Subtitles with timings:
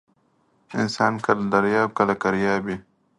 [0.81, 2.77] انسان کله درياب، کله کرياب وى.